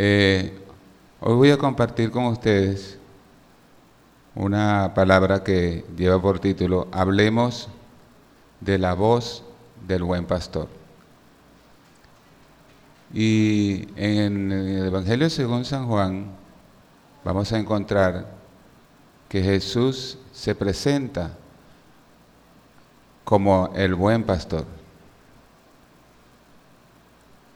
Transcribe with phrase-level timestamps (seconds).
[0.00, 0.56] Eh,
[1.18, 2.96] hoy voy a compartir con ustedes
[4.36, 7.68] una palabra que lleva por título Hablemos
[8.60, 9.42] de la voz
[9.88, 10.68] del buen pastor.
[13.12, 16.26] Y en el Evangelio según San Juan
[17.24, 18.24] vamos a encontrar
[19.28, 21.36] que Jesús se presenta
[23.24, 24.64] como el buen pastor.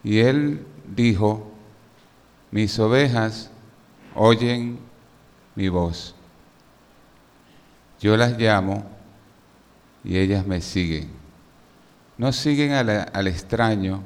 [0.03, 1.52] Y él dijo,
[2.53, 3.49] mis ovejas
[4.13, 4.77] oyen
[5.55, 6.13] mi voz.
[7.99, 8.85] Yo las llamo
[10.03, 11.09] y ellas me siguen.
[12.15, 14.03] No siguen al, extraño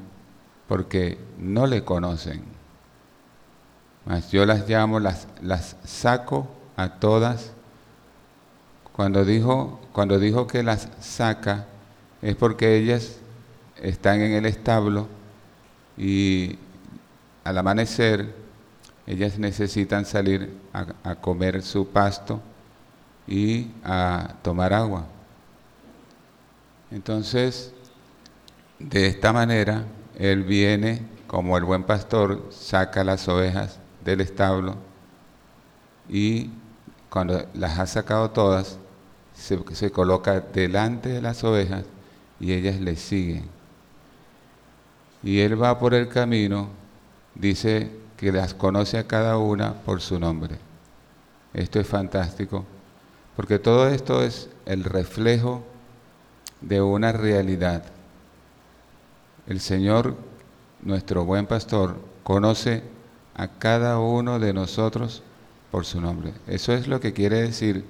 [0.65, 2.41] porque no le conocen.
[4.05, 7.51] Mas yo las llamo, las, las saco a todas.
[8.93, 11.65] Cuando dijo, cuando dijo que las saca,
[12.21, 13.17] es porque ellas
[13.75, 15.09] están en el establo
[15.97, 16.57] y
[17.47, 18.33] al amanecer
[19.05, 22.41] ellas necesitan salir a, comer su pasto
[23.25, 25.05] y a tomar agua.
[26.91, 27.71] Entonces,
[28.79, 29.85] de esta manera,
[30.19, 34.75] Él viene como el buen pastor, saca las ovejas del establo
[36.09, 36.49] y
[37.09, 38.77] cuando las ha sacado todas,
[39.33, 41.85] se, coloca delante de las ovejas
[42.41, 43.45] y ellas le siguen.
[45.23, 46.86] Y Él va por el camino
[47.39, 50.55] dice que las conoce a cada una por su nombre.
[51.53, 52.65] Esto es fantástico,
[53.35, 55.63] porque todo esto es el reflejo
[56.61, 57.83] de una realidad.
[59.47, 60.15] El Señor,
[60.81, 62.83] nuestro buen pastor, conoce
[63.35, 65.23] a cada uno de nosotros
[65.71, 66.33] por su nombre.
[66.47, 67.85] Eso es lo que quiere decir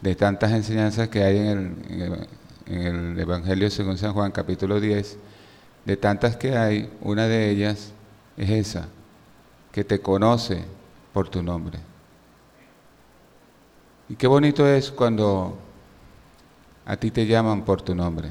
[0.00, 2.28] de tantas enseñanzas que hay en
[2.66, 5.18] el, Evangelio según San Juan capítulo 10,
[5.84, 7.92] de tantas que hay, una de ellas
[8.40, 8.88] es esa,
[9.70, 10.64] que te conoce
[11.12, 11.78] por tu nombre.
[14.08, 15.58] Y qué bonito es cuando
[16.86, 18.30] a ti te llaman por tu nombre,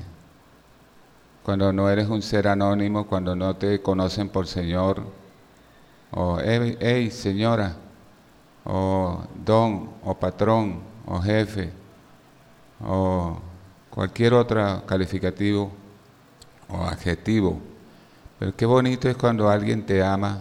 [1.44, 5.03] cuando no eres un ser anónimo, cuando no te conocen por Señor,
[6.12, 7.75] o hey, señora,
[8.66, 11.72] o don, o patrón, o jefe,
[12.84, 13.40] o
[13.92, 15.72] cualquier otro calificativo
[16.68, 17.69] o adjetivo
[18.40, 20.40] pero qué bonito es cuando alguien te ama,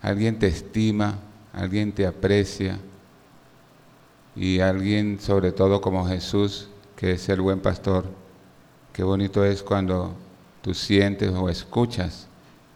[0.00, 1.18] alguien te estima,
[1.52, 2.78] alguien te aprecia
[4.36, 8.04] y alguien sobre todo como Jesús, que es el buen pastor.
[8.92, 10.14] Qué bonito es cuando
[10.62, 12.28] tú sientes o escuchas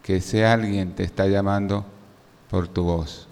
[0.03, 1.85] que ese alguien te está llamando
[2.49, 3.27] por tu voz,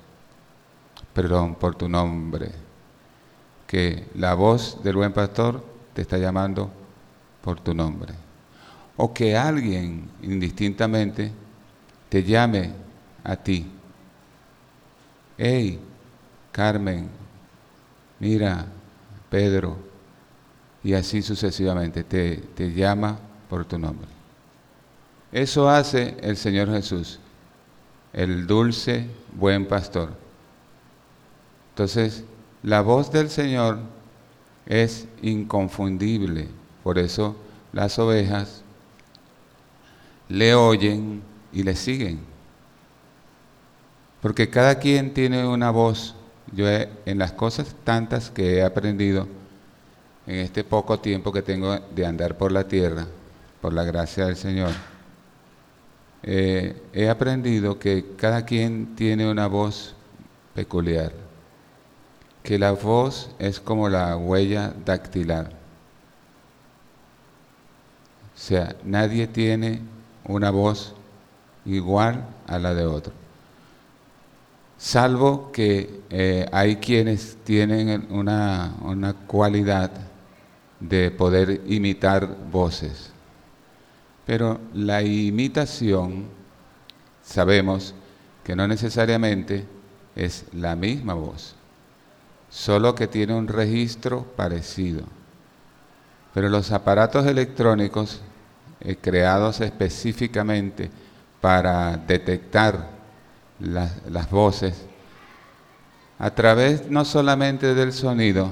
[1.14, 2.52] perdón, por tu nombre,
[3.68, 5.62] que la voz del buen pastor
[5.94, 6.72] te está llamando
[7.42, 8.23] por tu nombre
[8.98, 11.32] o que alguien indistintamente
[12.10, 12.72] te llame
[13.24, 13.66] a ti.
[15.38, 15.80] Hey,
[16.52, 17.10] Carmen,
[18.20, 18.66] mira,
[19.30, 19.78] Pedro,
[20.84, 23.18] y así sucesivamente, te, te llama
[23.50, 24.08] por tu nombre.
[25.32, 27.20] Eso hace el Señor Jesús,
[28.12, 30.14] el dulce buen pastor.
[31.70, 32.24] Entonces,
[32.62, 33.80] la voz del Señor
[34.68, 36.48] es inconfundible,
[36.84, 37.36] por eso
[37.72, 38.63] las ovejas
[40.34, 41.22] le oyen
[41.52, 42.20] y le siguen.
[44.20, 46.16] Porque cada quien tiene una voz.
[46.52, 49.28] Yo en las cosas tantas que he aprendido
[50.26, 53.06] en este poco tiempo que tengo de andar por la tierra,
[53.62, 54.72] por la gracia del Señor,
[56.24, 59.96] eh, he aprendido que cada quien tiene una voz
[60.56, 61.12] peculiar,
[62.42, 65.52] que la voz es como la huella dactilar.
[68.36, 69.94] O sea, nadie tiene
[70.26, 70.94] una voz
[71.66, 73.14] igual a la de otro.
[74.78, 79.92] Salvo que eh, hay quienes tienen una, una cualidad
[80.80, 83.12] de poder imitar voces.
[84.26, 86.26] Pero la imitación,
[87.24, 87.94] sabemos
[88.44, 89.66] que no necesariamente
[90.16, 91.56] es la misma voz,
[92.50, 95.04] solo que tiene un registro parecido.
[96.34, 98.22] Pero los aparatos electrónicos
[98.84, 100.90] eh, creados específicamente
[101.42, 102.90] para detectar
[103.60, 104.74] las voces,
[106.20, 108.52] a través no solamente del sonido,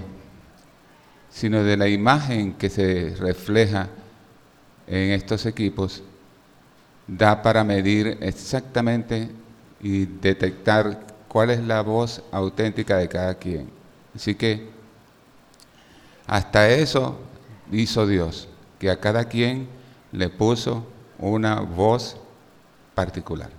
[1.30, 3.88] sino de la imagen que se refleja
[4.88, 6.04] en estos equipos,
[7.08, 9.30] da para medir exactamente
[9.82, 13.70] y detectar cuál es la voz auténtica de cada quien.
[14.16, 14.70] Así que
[16.28, 17.20] hasta eso
[17.72, 18.48] hizo Dios,
[18.80, 19.68] que a cada quien
[20.12, 20.86] le puso
[21.20, 22.18] una voz
[22.96, 23.50] particular.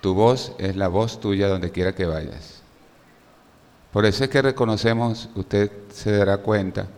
[0.00, 2.62] Tu voz es la voz tuya donde quiera que vayas.
[3.92, 6.88] Por eso es que reconocemos, usted se dará cuenta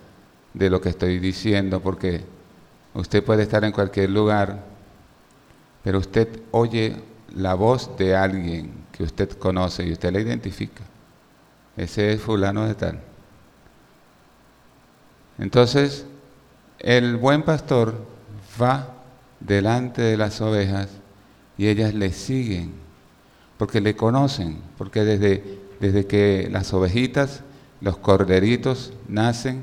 [0.55, 2.25] de lo que estoy diciendo, porque
[2.95, 4.65] usted puede estar en cualquier lugar,
[5.83, 6.97] pero usted oye
[7.35, 10.85] la voz de alguien que usted conoce y usted la identifica.
[11.77, 13.01] Ese es fulano de tal.
[15.39, 16.07] Entonces,
[16.85, 17.95] el buen pastor
[18.61, 18.89] va
[19.41, 20.91] delante de las ovejas
[21.57, 22.75] y ellas le siguen,
[23.57, 27.43] porque le conocen, porque desde, desde que las ovejitas,
[27.81, 29.63] los corderitos nacen,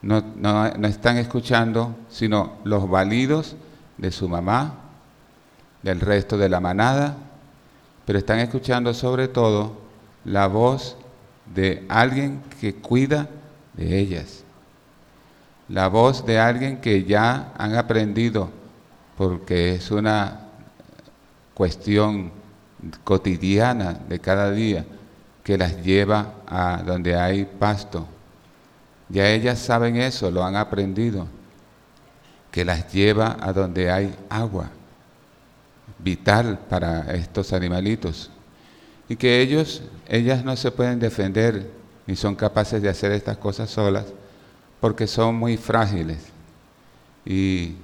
[0.00, 3.56] no, no, están escuchando sino los validos
[3.96, 4.74] de su mamá,
[5.82, 7.16] del resto de la manada,
[8.06, 9.72] pero están escuchando sobre todo
[10.24, 10.96] la voz
[11.52, 13.28] de alguien que cuida
[13.74, 14.44] de ellas
[15.68, 18.50] la voz de alguien que ya han aprendido,
[19.16, 20.40] porque es una
[21.54, 22.30] cuestión
[23.04, 24.84] cotidiana de cada día
[25.42, 28.06] que las lleva a donde hay pasto.
[29.08, 31.26] Ya ellas saben eso, lo han aprendido,
[32.50, 34.70] que las lleva a donde hay agua,
[35.98, 38.30] vital para estos animalitos.
[39.08, 41.70] Y que ellos, ellas no se pueden defender
[42.06, 44.04] ni son capaces de hacer estas cosas solas,
[44.80, 46.18] porque son muy frágiles
[47.24, 47.74] y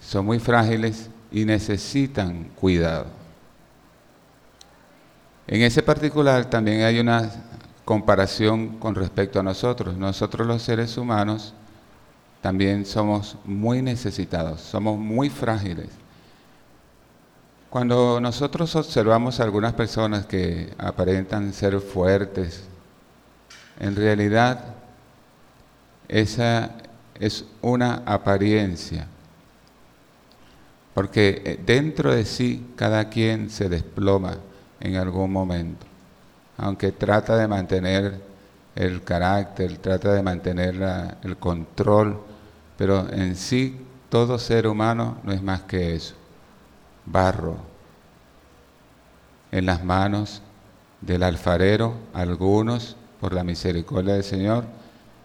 [0.00, 3.06] son muy frágiles y necesitan cuidado.
[5.46, 7.30] En ese particular también hay una
[7.84, 9.96] comparación con respecto a nosotros.
[9.96, 11.54] Nosotros los seres humanos
[12.42, 15.88] también somos muy necesitados, somos muy frágiles.
[17.70, 22.64] Cuando nosotros observamos a algunas personas que aparentan ser fuertes,
[23.78, 24.74] en realidad,
[26.08, 26.72] esa
[27.14, 29.06] es una apariencia,
[30.94, 34.36] porque eh, dentro de sí cada quien se desploma
[34.80, 35.86] en algún momento,
[36.56, 38.20] aunque trata de mantener
[38.74, 42.20] el carácter, trata de mantener el control,
[42.76, 46.14] pero en sí todo ser humano no es más que eso,
[47.06, 47.56] barro
[49.50, 50.42] en las manos
[51.00, 54.64] del alfarero, algunos por la misericordia del Señor,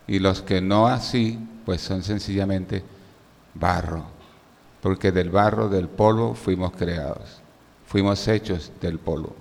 [0.07, 2.83] y los que no así, pues son sencillamente
[3.53, 4.03] barro,
[4.81, 7.41] porque del barro, del polvo, fuimos creados,
[7.85, 9.35] fuimos hechos del polvo.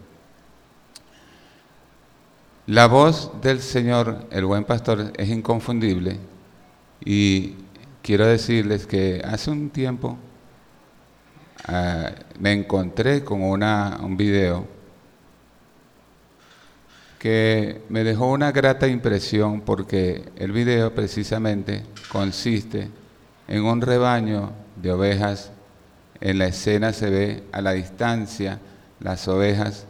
[2.67, 6.19] La voz del Señor, el buen pastor, es inconfundible
[7.05, 7.57] y
[8.03, 10.17] quiero decirles que hace un tiempo
[11.67, 14.65] ah, me encontré con una, un video
[17.23, 22.91] que me dejó una grata impresión porque el video precisamente consiste
[23.47, 25.53] en un rebaño de ovejas.
[26.21, 28.59] En la escena se ve a la distancia
[28.99, 29.87] las ovejas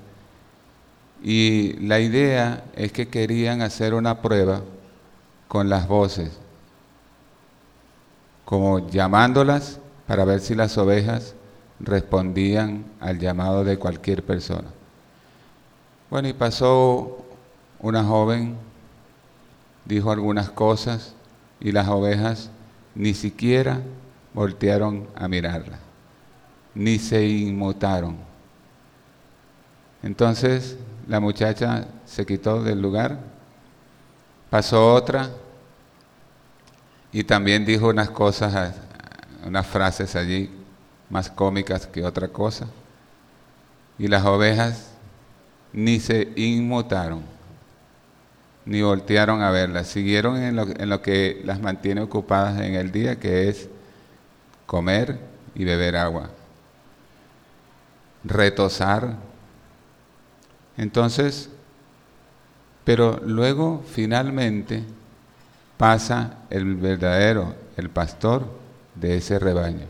[1.23, 4.61] y la idea es que querían hacer una prueba
[5.49, 6.38] con las voces,
[8.44, 11.35] como llamándolas para ver si las ovejas
[11.81, 14.69] respondían al llamado de cualquier persona.
[16.11, 17.21] Bueno, y pasó
[17.82, 18.56] una joven
[19.84, 21.14] dijo algunas cosas
[21.61, 22.50] y las ovejas
[22.94, 23.81] ni siquiera
[24.32, 25.79] voltearon a mirarla,
[26.75, 28.17] ni se inmutaron.
[30.02, 30.76] Entonces
[31.09, 33.18] la muchacha se quitó del lugar,
[34.49, 35.28] pasó otra
[37.11, 38.76] y también dijo unas cosas,
[39.45, 40.50] unas frases allí
[41.11, 42.68] más cómicas que otra cosa.
[43.99, 44.92] Y las ovejas
[45.73, 47.23] ni se inmutaron
[48.64, 52.92] ni voltearon a verlas, siguieron en lo, en lo que las mantiene ocupadas en el
[52.92, 53.69] día, que es
[54.66, 55.19] comer
[55.54, 56.31] y beber agua,
[58.25, 59.16] retosar.
[60.76, 61.50] Entonces,
[62.85, 64.83] pero luego finalmente
[65.76, 68.47] pasa el verdadero, el pastor
[68.95, 69.87] de ese rebaño.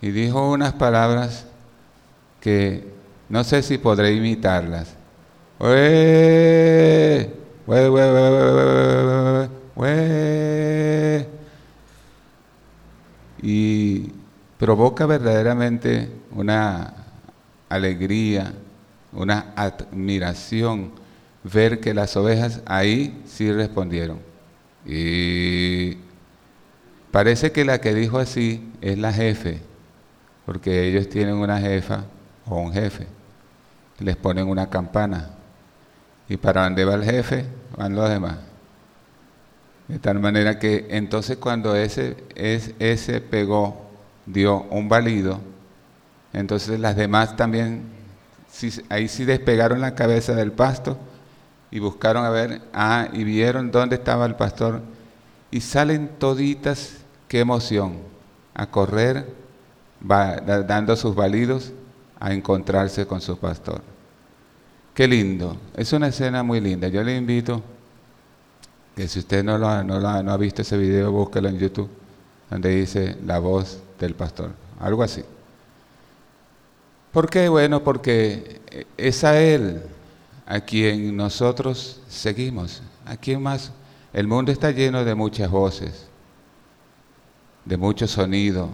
[0.00, 1.46] Y dijo unas palabras
[2.40, 2.92] que
[3.28, 4.94] no sé si podré imitarlas,
[13.40, 14.12] y
[14.58, 16.94] provoca verdaderamente una
[17.68, 18.52] alegría,
[19.12, 20.90] una admiración
[21.44, 24.18] ver que las ovejas ahí sí respondieron.
[24.84, 25.96] Y
[27.12, 29.60] parece que la que dijo así es la jefe,
[30.44, 32.04] porque ellos tienen una jefa
[32.46, 33.06] o un jefe,
[34.00, 35.36] les ponen una campana
[36.32, 37.44] y para dónde va el jefe,
[37.76, 38.38] van los demás.
[39.86, 43.90] De tal manera que entonces cuando ese, ese pegó,
[44.24, 45.40] dio un valido,
[46.32, 47.82] Entonces las demás también,
[48.88, 50.96] ahí sí despegaron la cabeza del pasto
[51.70, 54.80] y buscaron a ver, ah, y vieron dónde estaba el pastor
[55.50, 56.94] y salen toditas,
[57.28, 57.98] qué emoción,
[58.54, 59.26] a correr,
[60.00, 61.72] dando sus validos
[62.18, 63.91] a encontrarse con su pastor.
[64.94, 66.88] Qué lindo, es una escena muy linda.
[66.88, 67.62] Yo le invito
[68.94, 71.88] que si usted no, lo ha, no, no ha visto ese video, búsquelo en YouTube,
[72.50, 75.22] donde dice la voz del pastor, algo así.
[77.12, 77.48] ¿Por qué?
[77.48, 78.60] Bueno, porque
[78.96, 79.82] es a Él
[80.46, 82.82] a quien nosotros seguimos.
[83.06, 83.72] ¿A quién más?
[84.12, 86.06] El mundo está lleno de muchas voces,
[87.64, 88.68] de mucho sonido,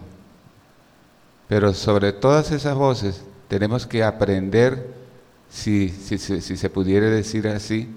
[1.47, 4.93] pero sobre todas esas voces tenemos que aprender,
[5.49, 7.89] si, si, se pudiera decir así,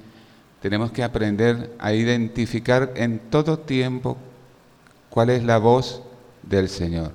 [0.60, 4.16] tenemos que aprender a identificar en todo tiempo
[5.10, 6.02] cuál es la voz
[6.42, 7.12] del Señor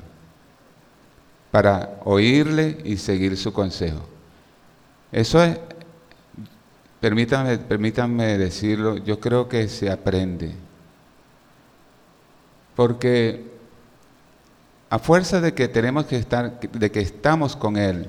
[1.49, 4.05] para oírle y seguir su consejo.
[5.11, 5.57] Eso es,
[6.99, 10.53] permítanme, permítanme decirlo, yo creo que se aprende.
[12.75, 13.47] Porque
[14.89, 18.07] a fuerza de que tenemos que estar, de que estamos con Él,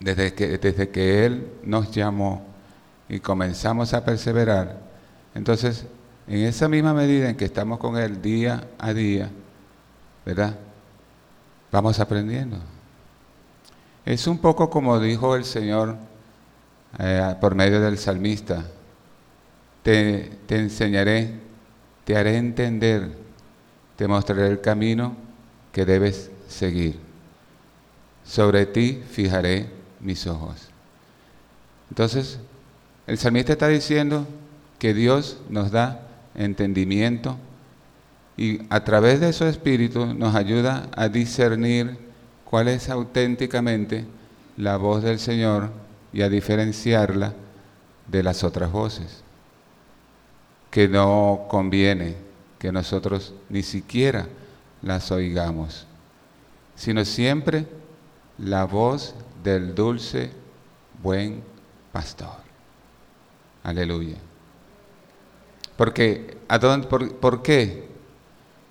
[0.00, 2.44] desde que, desde que Él nos llamó
[3.08, 4.80] y comenzamos a perseverar,
[5.34, 5.86] entonces
[6.26, 9.30] en esa misma medida en que estamos con Él día a día,
[10.26, 10.56] ¿verdad?
[11.72, 12.58] Vamos aprendiendo.
[14.04, 15.96] Es un poco como dijo el Señor
[16.98, 18.64] eh, por medio del salmista,
[19.82, 21.34] te, te enseñaré,
[22.04, 23.10] te haré entender,
[23.96, 25.16] te mostraré el camino
[25.72, 26.98] que debes seguir.
[28.24, 30.68] Sobre ti fijaré mis ojos.
[31.90, 32.38] Entonces,
[33.06, 34.26] el salmista está diciendo
[34.78, 37.36] que Dios nos da entendimiento
[38.36, 41.98] y a través de su espíritu nos ayuda a discernir
[42.44, 44.04] cuál es auténticamente
[44.56, 45.70] la voz del Señor
[46.12, 47.34] y a diferenciarla
[48.06, 49.22] de las otras voces,
[50.70, 52.16] que no conviene
[52.58, 54.26] que nosotros ni siquiera
[54.82, 55.86] las oigamos,
[56.76, 57.66] sino siempre
[58.38, 60.30] la voz del dulce
[61.02, 61.42] buen
[61.92, 62.36] pastor.
[63.62, 64.16] Aleluya.
[65.76, 67.88] Porque, ¿a dónde, por, ¿por qué?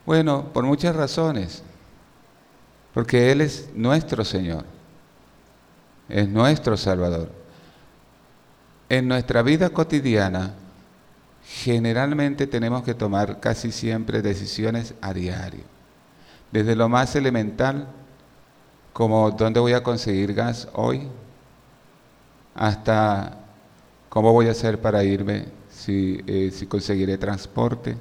[0.06, 1.64] Bueno, por muchas razones.
[2.94, 4.66] Porque Él es nuestro Señor,
[6.10, 7.32] es nuestro Salvador.
[8.90, 10.54] En nuestra vida cotidiana,
[11.46, 15.64] generalmente tenemos que tomar casi siempre decisiones a diario.
[16.52, 17.88] Desde lo más elemental,
[18.98, 21.08] como dónde voy a conseguir gas hoy,
[22.56, 23.38] hasta
[24.10, 27.96] cómo voy a hacer para irme, si, eh, si conseguiré transporte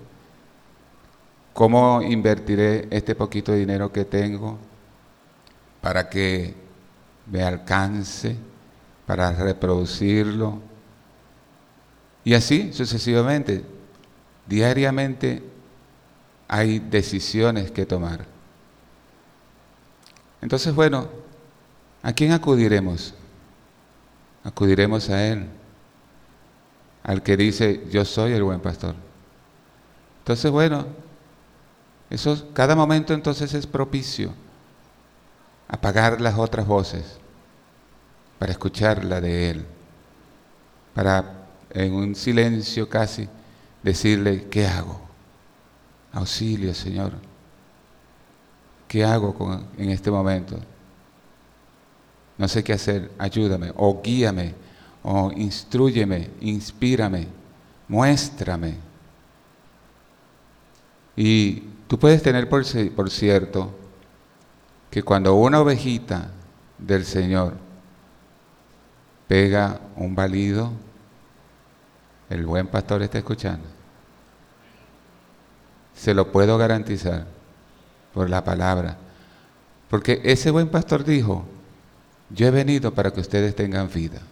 [1.53, 4.59] ¿Cómo invertiré este poquito de dinero que tengo
[5.83, 6.55] para que
[7.31, 8.37] me alcance,
[9.07, 10.61] para reproducirlo?
[12.25, 13.65] Y así sucesivamente.
[14.47, 15.43] Diariamente
[16.49, 18.36] hay decisiones que tomar.
[20.47, 21.09] Entonces, bueno,
[22.05, 23.13] ¿a quién acudiremos?
[24.45, 25.49] Acudiremos a Él,
[27.03, 28.95] al que dice, yo soy el buen pastor.
[30.21, 30.87] Entonces, bueno,
[32.11, 34.33] eso, cada momento entonces es propicio.
[35.67, 37.19] Apagar las otras voces
[38.39, 39.67] para escuchar la de Él.
[40.95, 43.29] Para en un silencio casi
[43.83, 45.01] decirle, ¿qué hago?
[46.13, 47.26] Auxilio, Señor.
[48.89, 50.59] ¿Qué hago en este momento?
[52.39, 54.55] No sé qué hacer, ayúdame, o guíame,
[55.03, 57.27] o instruyeme, inspírame,
[57.89, 58.75] muéstrame.
[61.17, 62.65] Y Tú puedes tener por,
[62.95, 63.75] por cierto
[64.91, 66.31] que cuando una ovejita
[66.79, 67.55] del Señor
[69.29, 70.73] pega un balido,
[72.29, 73.69] el buen pastor está escuchando.
[75.95, 77.27] Se lo puedo garantizar
[78.17, 78.97] por la palabra.
[79.91, 81.45] Porque ese buen pastor dijo,
[82.31, 84.23] yo he venido para que ustedes tengan vida.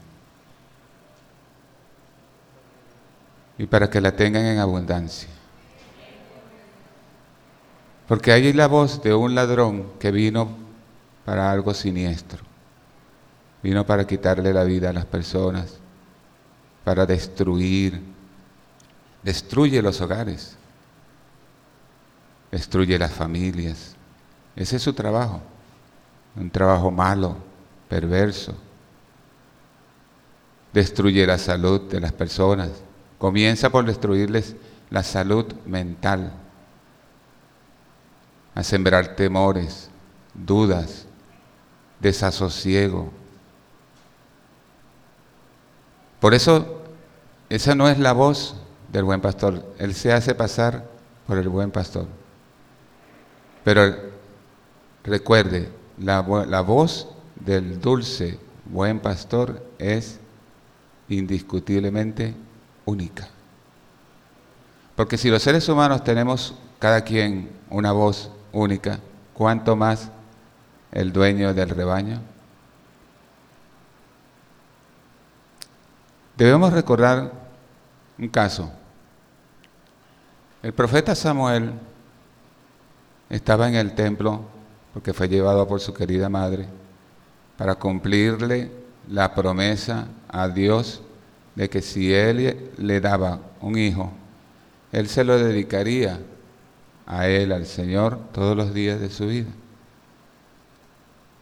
[3.58, 5.28] Y para que la tengan en abundancia.
[8.08, 10.48] Porque hay la voz de un ladrón que vino
[11.26, 12.42] para algo siniestro.
[13.62, 15.74] Vino para quitarle la vida a las personas,
[16.84, 18.00] para destruir.
[19.22, 20.56] Destruye los hogares,
[22.54, 23.96] destruye las familias.
[24.54, 25.40] Ese es su trabajo.
[26.36, 27.36] Un trabajo malo,
[27.88, 28.54] perverso.
[30.72, 32.70] Destruye la salud de las personas.
[33.18, 34.54] Comienza por destruirles
[34.88, 36.32] la salud mental
[38.54, 39.90] a sembrar temores,
[40.32, 41.06] dudas,
[41.98, 43.10] desasosiego.
[46.20, 46.82] Por eso,
[47.48, 48.54] esa no es la voz
[48.92, 49.74] del buen pastor.
[49.76, 50.84] Él se hace pasar
[51.26, 52.06] por el buen pastor.
[53.64, 53.96] Pero
[55.02, 60.20] recuerde, la, la voz del dulce buen pastor es
[61.08, 62.34] indiscutiblemente
[62.84, 63.28] única.
[64.96, 69.00] Porque si los seres humanos tenemos cada quien una voz única,
[69.32, 70.10] ¿cuánto más
[70.92, 72.20] el dueño del rebaño?
[76.36, 77.32] Debemos recordar
[78.18, 78.70] un caso.
[80.62, 81.72] El profeta Samuel
[83.34, 84.42] estaba en el templo
[84.92, 86.66] porque fue llevado por su querida madre
[87.58, 88.70] para cumplirle
[89.10, 91.02] la promesa a Dios
[91.56, 94.12] de que si él le daba un hijo,
[94.92, 96.20] él se lo dedicaría
[97.06, 99.50] a él, al Señor, todos los días de su vida.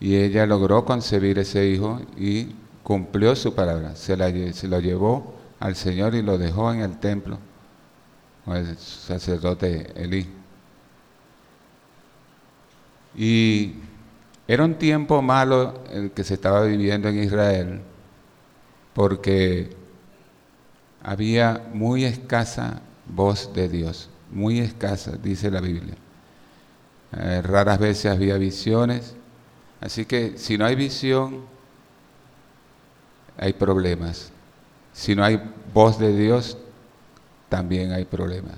[0.00, 3.96] Y ella logró concebir ese hijo y cumplió su palabra.
[3.96, 7.38] Se, lo llevó al Señor y lo dejó en el templo
[8.46, 10.41] con el sacerdote Elí.
[13.14, 13.74] Y
[14.46, 17.80] era un tiempo malo el que se estaba viviendo en Israel,
[18.94, 19.70] porque
[21.02, 25.94] había muy escasa voz de Dios, muy escasa, dice la Biblia.
[27.16, 29.14] Eh, raras veces había visiones,
[29.80, 31.44] así que si no hay visión,
[33.36, 34.30] hay problemas.
[34.92, 35.40] Si no hay
[35.72, 36.58] voz de Dios,
[37.48, 38.56] también hay problemas.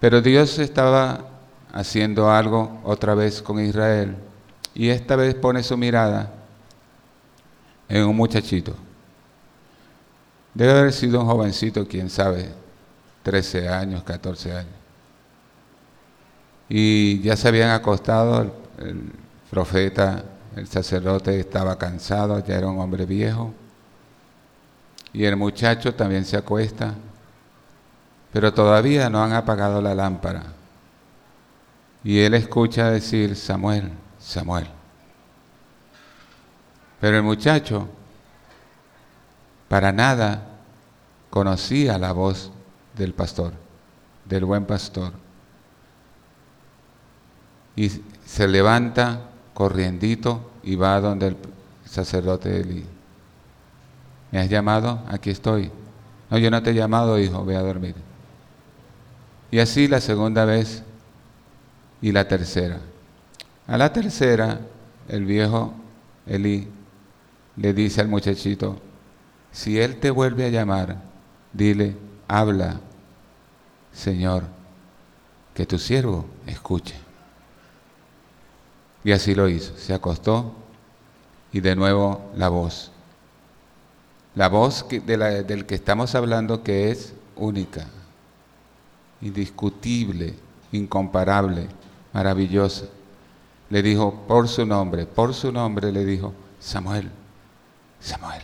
[0.00, 1.37] Pero Dios estaba
[1.72, 4.16] haciendo algo otra vez con Israel
[4.74, 6.32] y esta vez pone su mirada
[7.88, 8.74] en un muchachito.
[10.54, 12.48] Debe haber sido un jovencito, quién sabe,
[13.22, 14.72] 13 años, 14 años.
[16.68, 18.52] Y ya se habían acostado, el,
[18.86, 19.12] el
[19.50, 20.24] profeta,
[20.56, 23.52] el sacerdote estaba cansado, ya era un hombre viejo.
[25.12, 26.94] Y el muchacho también se acuesta,
[28.32, 30.57] pero todavía no han apagado la lámpara.
[32.04, 34.68] Y él escucha decir, Samuel, Samuel.
[37.00, 37.88] Pero el muchacho
[39.68, 40.46] para nada
[41.30, 42.50] conocía la voz
[42.96, 43.52] del pastor,
[44.24, 45.12] del buen pastor.
[47.76, 47.90] Y
[48.24, 51.36] se levanta corriendito y va donde el
[51.84, 52.84] sacerdote Eli.
[54.30, 55.02] ¿Me has llamado?
[55.08, 55.70] Aquí estoy.
[56.30, 57.94] No, yo no te he llamado, hijo, voy a dormir.
[59.50, 60.82] Y así la segunda vez
[62.00, 62.78] y la tercera.
[63.66, 64.60] A la tercera,
[65.08, 65.74] el viejo
[66.26, 66.68] Eli
[67.56, 68.80] le dice al muchachito,
[69.52, 70.96] si Él te vuelve a llamar,
[71.52, 71.96] dile,
[72.28, 72.80] habla,
[73.92, 74.44] Señor,
[75.54, 76.94] que tu siervo escuche.
[79.02, 79.76] Y así lo hizo.
[79.76, 80.54] Se acostó
[81.52, 82.90] y de nuevo la voz.
[84.34, 87.86] La voz del que estamos hablando que es única,
[89.20, 90.34] indiscutible,
[90.70, 91.66] incomparable,
[92.18, 92.86] maravillosa.
[93.70, 97.08] Le dijo por su nombre, por su nombre le dijo, Samuel,
[98.00, 98.42] Samuel.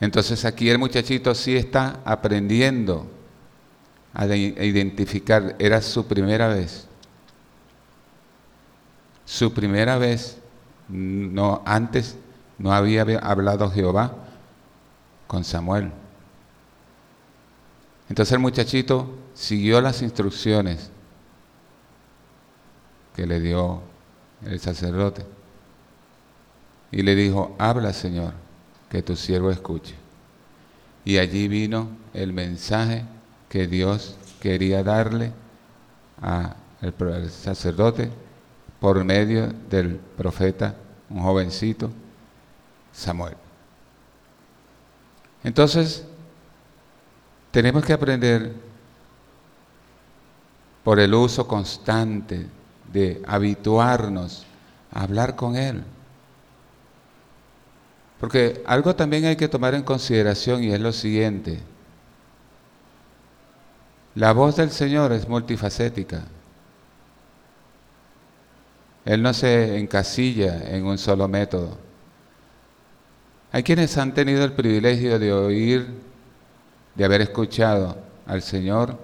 [0.00, 3.10] Entonces aquí el muchachito sí está aprendiendo
[4.12, 6.86] a identificar, era su primera vez.
[9.24, 10.38] Su primera vez,
[10.88, 12.16] no, antes
[12.58, 14.12] no había hablado Jehová
[15.26, 15.90] con Samuel.
[18.08, 20.90] Entonces el muchachito siguió las instrucciones
[23.14, 23.80] que le dio
[24.44, 25.24] el sacerdote
[26.90, 28.32] y le dijo, habla Señor
[28.88, 29.94] que tu siervo escuche.
[31.04, 33.04] Y allí vino el mensaje
[33.48, 35.32] que Dios quería darle
[36.20, 38.10] al sacerdote
[38.78, 40.76] por medio del profeta,
[41.10, 41.90] un jovencito,
[42.92, 43.36] Samuel.
[45.42, 46.04] Entonces,
[47.50, 48.52] tenemos que aprender
[50.82, 52.46] por el uso constante
[52.92, 54.46] de habituarnos
[54.92, 55.82] a hablar con Él.
[58.20, 61.60] Porque algo también hay que tomar en consideración y es lo siguiente.
[64.14, 66.22] La voz del Señor es multifacética.
[69.04, 71.76] Él no se encasilla en un solo método.
[73.52, 75.86] Hay quienes han tenido el privilegio de oír,
[76.94, 78.98] de haber escuchado al Señor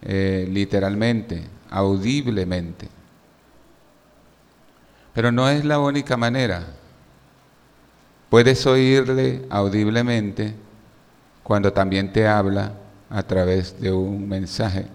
[0.00, 2.88] eh, literalmente, audiblemente.
[5.14, 6.64] Pero no es la única manera.
[8.30, 10.54] Puedes oírle audiblemente
[11.42, 12.72] cuando también te habla
[13.10, 14.86] a través de un mensaje,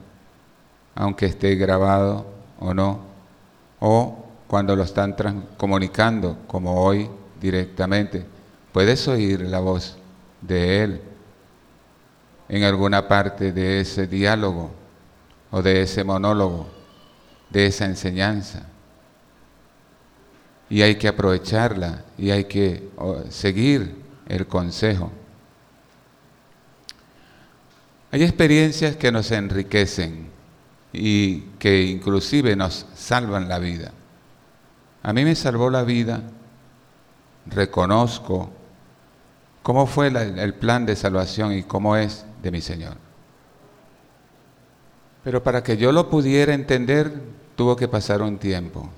[0.95, 2.25] aunque esté grabado
[2.59, 3.01] o no,
[3.79, 5.15] o cuando lo están
[5.57, 7.09] comunicando, como hoy
[7.39, 8.25] directamente.
[8.71, 9.97] Puedes oír la voz
[10.41, 11.01] de Él
[12.49, 14.71] en alguna parte de ese diálogo
[15.51, 16.67] o de ese monólogo,
[17.49, 18.67] de esa enseñanza.
[20.69, 22.89] Y hay que aprovecharla y hay que
[23.29, 23.95] seguir
[24.27, 25.11] el consejo.
[28.11, 30.29] Hay experiencias que nos enriquecen
[30.93, 33.91] y que inclusive nos salvan la vida.
[35.03, 36.21] A mí me salvó la vida,
[37.45, 38.49] reconozco
[39.63, 43.06] cómo fue el plan de salvación y cómo es de mi Señor.
[45.27, 47.11] Pero para que yo lo pudiera entender,
[47.57, 48.89] tuvo que pasar un tiempo.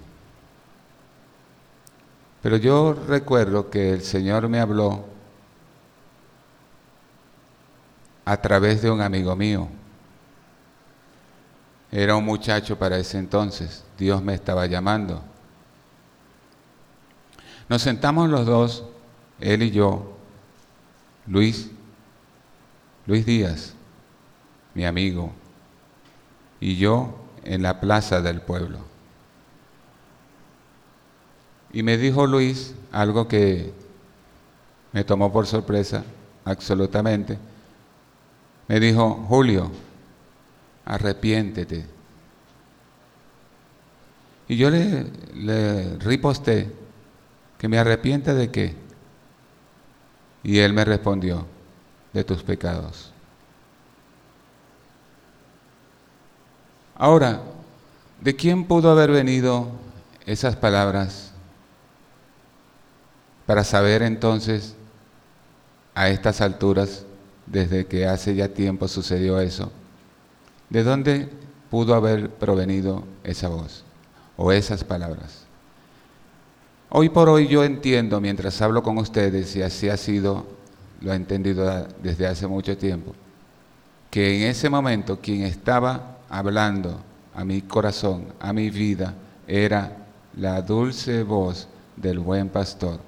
[2.43, 5.05] Pero yo recuerdo que el Señor me habló
[8.25, 9.69] a través de un amigo mío.
[11.91, 13.83] Era un muchacho para ese entonces.
[13.97, 15.23] Dios me estaba llamando.
[17.67, 18.83] Nos sentamos los dos,
[19.39, 20.15] él y yo,
[21.25, 21.71] Luis,
[23.07, 23.73] Luis Díaz,
[24.75, 25.33] mi amigo,
[26.59, 28.79] y yo en la plaza del pueblo.
[31.71, 33.71] Y me dijo Luis algo que
[34.91, 36.03] me tomó por sorpresa,
[36.45, 37.37] absolutamente.
[38.67, 39.71] Me dijo, Julio,
[40.85, 41.85] arrepiéntete.
[44.47, 46.71] Y yo le, le riposté
[47.57, 48.75] que me arrepienta de qué.
[50.41, 51.45] Y él me respondió,
[52.13, 53.11] de tus pecados.
[57.01, 57.39] Ahora,
[58.19, 59.69] ¿de quién pudo haber venido
[60.25, 61.31] esas palabras
[63.45, 64.75] para saber entonces
[65.95, 67.05] a estas alturas,
[67.45, 69.71] desde que hace ya tiempo sucedió eso,
[70.69, 71.29] de dónde
[71.71, 73.85] pudo haber provenido esa voz
[74.35, 75.45] o esas palabras?
[76.89, 80.45] Hoy por hoy yo entiendo, mientras hablo con ustedes, y así ha sido
[80.99, 83.15] lo ha entendido desde hace mucho tiempo,
[84.11, 86.99] que en ese momento quien estaba hablando
[87.33, 89.13] a mi corazón, a mi vida,
[89.47, 89.97] era
[90.35, 92.99] la dulce voz del buen pastor,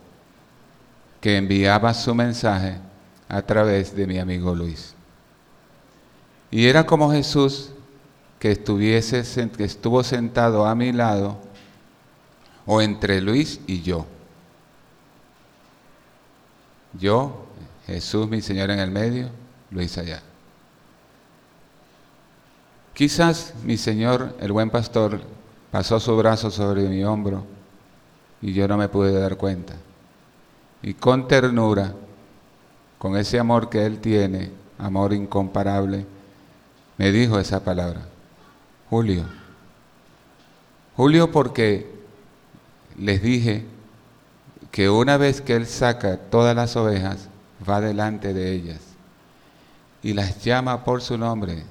[1.19, 2.77] que enviaba su mensaje
[3.29, 4.93] a través de mi amigo Luis.
[6.49, 7.71] Y era como Jesús
[8.39, 11.37] que, estuviese, que estuvo sentado a mi lado,
[12.65, 14.05] o entre Luis y yo.
[16.99, 17.45] Yo
[17.87, 19.29] Jesús, mi Señor, en el medio,
[19.69, 20.21] Luis allá.
[23.01, 25.21] Quizás mi Señor, el buen pastor,
[25.71, 27.43] pasó su brazo sobre mi hombro
[28.43, 29.73] y yo no me pude dar cuenta.
[30.83, 31.95] Y con ternura,
[32.99, 36.05] con ese amor que Él tiene, amor incomparable,
[36.99, 38.01] me dijo esa palabra,
[38.87, 39.25] Julio.
[40.95, 41.89] Julio porque
[42.99, 43.65] les dije
[44.69, 47.29] que una vez que Él saca todas las ovejas,
[47.67, 48.79] va delante de ellas
[50.03, 51.63] y las llama por su nombre.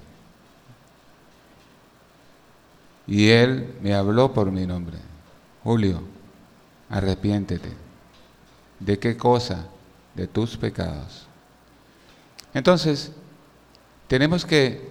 [3.11, 4.97] Y él me habló por mi nombre.
[5.65, 6.01] Julio,
[6.89, 7.69] arrepiéntete.
[8.79, 9.67] ¿De qué cosa?
[10.15, 11.27] De tus pecados.
[12.55, 13.11] Entonces,
[14.07, 14.91] tenemos que,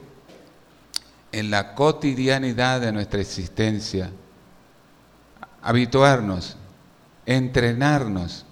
[1.32, 4.12] en la cotidianidad de nuestra existencia,
[5.62, 6.58] habituarnos,
[7.26, 8.46] entrenarnos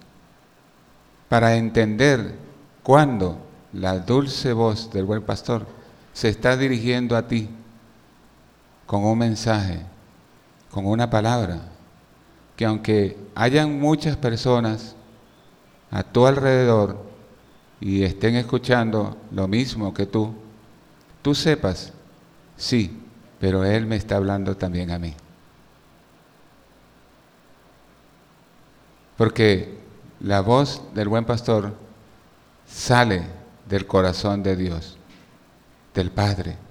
[1.28, 2.36] para entender
[2.82, 3.38] cuándo
[3.74, 5.66] la dulce voz del buen pastor
[6.14, 7.50] se está dirigiendo a ti
[8.88, 9.80] con un mensaje,
[10.70, 11.60] con una palabra,
[12.56, 14.96] que aunque hayan muchas personas
[15.90, 17.04] a tu alrededor
[17.80, 20.32] y estén escuchando lo mismo que tú,
[21.20, 21.92] tú sepas,
[22.56, 22.98] sí,
[23.38, 25.14] pero Él me está hablando también a mí.
[29.18, 29.78] Porque
[30.20, 31.74] la voz del buen pastor
[32.66, 33.22] sale
[33.68, 34.96] del corazón de Dios,
[35.92, 36.67] del Padre,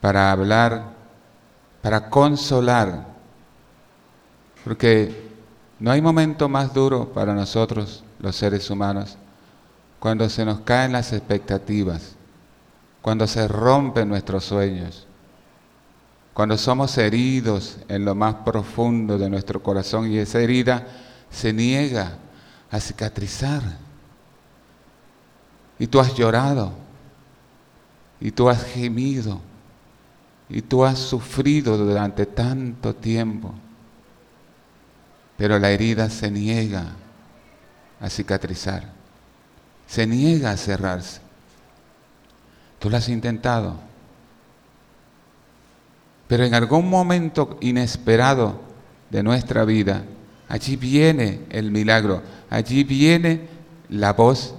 [0.00, 0.92] para hablar,
[1.82, 3.06] para consolar,
[4.64, 5.30] porque
[5.78, 9.16] no hay momento más duro para nosotros, los seres humanos,
[9.98, 12.14] cuando se nos caen las expectativas,
[13.02, 15.06] cuando se rompen nuestros sueños,
[16.32, 20.86] cuando somos heridos en lo más profundo de nuestro corazón y esa herida
[21.30, 22.18] se niega
[22.70, 23.62] a cicatrizar.
[25.78, 26.72] Y tú has llorado,
[28.20, 29.40] y tú has gemido,
[30.50, 33.54] y tú has sufrido durante tanto tiempo.
[35.36, 36.86] Pero la herida se niega
[38.00, 38.92] a cicatrizar,
[39.86, 41.20] se niega a cerrarse.
[42.78, 43.78] Tú lo has intentado,
[46.26, 48.60] pero en algún momento inesperado
[49.10, 50.04] de nuestra vida,
[50.48, 53.48] allí viene el milagro, allí viene
[53.88, 54.54] la voz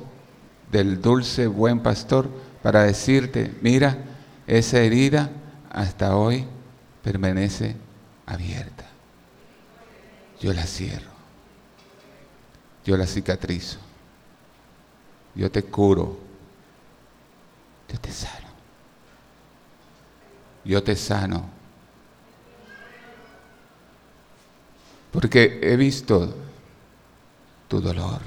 [0.72, 2.30] del dulce buen pastor
[2.64, 3.98] para decirte, mira,
[4.48, 5.30] esa herida
[5.72, 6.46] hasta hoy
[7.04, 7.76] permanece
[8.26, 8.86] abierta.
[10.40, 11.12] Yo la cierro.
[12.84, 13.78] Yo la cicatrizo.
[15.36, 16.18] Yo te curo.
[17.90, 18.48] Yo te sano.
[20.66, 21.50] Yo te sano.
[25.12, 26.34] Porque he visto
[27.68, 28.22] tu dolor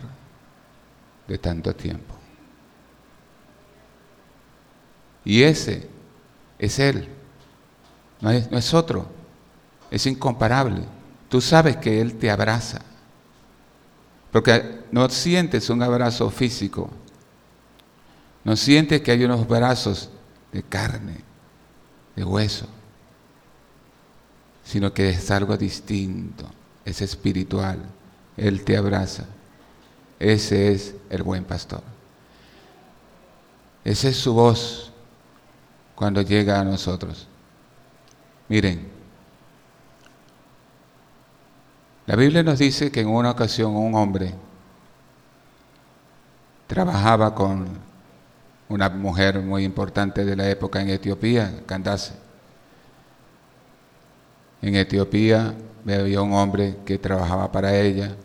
[1.27, 2.15] de tanto tiempo.
[5.25, 5.89] Y ese
[6.59, 7.09] es Él,
[8.25, 9.07] no es, es otro,
[9.91, 10.81] es incomparable.
[11.29, 12.81] Tú sabes que Él te abraza,
[14.33, 16.89] porque no sientes un abrazo físico,
[18.43, 20.09] no sientes que hay unos brazos
[20.53, 21.19] de carne,
[22.17, 22.67] de hueso,
[24.65, 26.47] sino que es algo distinto,
[26.83, 27.79] es espiritual.
[28.39, 29.27] Él te abraza.
[30.19, 31.83] Ese es el buen pastor.
[33.85, 34.93] Esa es su voz
[35.95, 37.29] cuando llega a nosotros.
[38.49, 38.89] Miren,
[42.07, 44.35] la Biblia nos dice que en una ocasión un hombre
[46.67, 47.67] trabajaba con
[48.69, 52.15] una mujer muy importante de la época en Etiopía, Candace.
[54.61, 55.55] En Etiopía
[55.87, 58.17] había un hombre que trabajaba para ella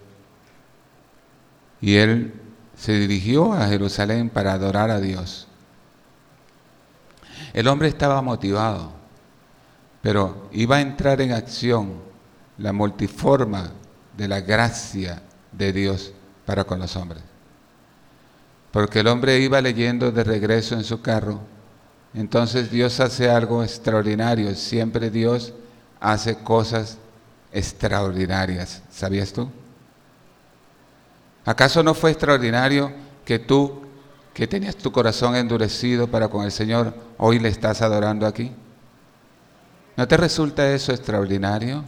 [1.82, 2.34] y él
[2.76, 5.48] se dirigió a Jerusalén para adorar a Dios.
[7.54, 8.99] El hombre estaba motivado,
[10.02, 11.94] pero iba a entrar en acción
[12.58, 13.72] la multiforma
[14.16, 16.14] de la gracia de Dios
[16.46, 17.24] para con los hombres.
[18.72, 21.40] Porque el hombre iba leyendo de regreso en su carro,
[22.14, 25.54] entonces Dios hace algo extraordinario, siempre Dios
[26.00, 26.98] hace cosas
[27.52, 29.50] extraordinarias, ¿sabías tú?
[31.46, 32.92] ¿Acaso no fue extraordinario
[33.26, 33.82] que tú,
[34.34, 38.52] que tenías tu corazón endurecido para con el Señor, hoy le estás adorando aquí?
[40.00, 41.84] ¿No te resulta eso extraordinario?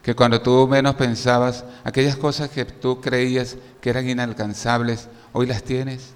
[0.00, 5.64] Que cuando tú menos pensabas, aquellas cosas que tú creías que eran inalcanzables, hoy las
[5.64, 6.12] tienes.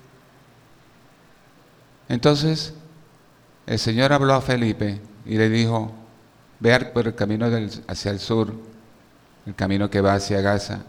[2.09, 2.75] Entonces,
[3.67, 5.91] el Señor habló a Felipe y le dijo,
[6.61, 7.47] ve por el camino
[7.89, 8.55] hacia el sur,
[9.47, 10.85] el camino que va hacia Gaza.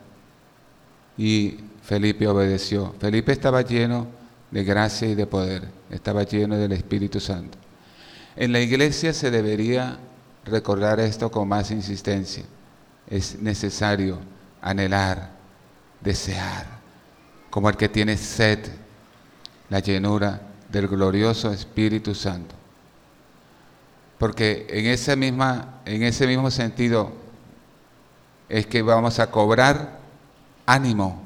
[1.18, 2.94] Y Felipe obedeció.
[3.00, 4.06] Felipe estaba lleno
[4.52, 7.63] de gracia y de poder, estaba lleno del Espíritu Santo.
[8.36, 9.98] En la iglesia se debería
[10.46, 12.44] recordar esto con más insistencia.
[13.08, 14.20] Es necesario
[14.62, 15.32] anhelar,
[16.02, 16.66] desear,
[17.50, 18.60] como el que tiene sed,
[19.70, 22.56] la llenura del glorioso Espíritu Santo.
[24.18, 27.12] Porque en, misma, en ese mismo sentido
[28.50, 30.00] es que vamos a cobrar
[30.66, 31.22] ánimo,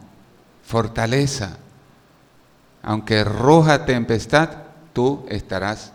[0.64, 1.58] fortaleza.
[2.82, 4.50] Aunque roja tempestad,
[4.94, 5.92] tú estarás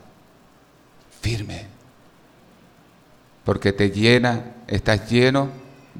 [1.23, 1.67] firme.
[3.45, 5.49] Porque te llena, estás lleno,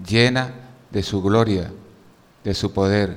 [0.07, 0.53] llena
[0.91, 1.73] de su gloria,
[2.45, 3.17] de su poder.